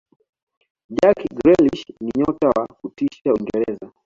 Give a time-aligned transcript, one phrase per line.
[0.97, 3.91] jack grielish ni nyota wa kutisha uingereza